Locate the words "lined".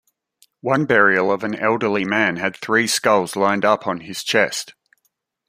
3.35-3.63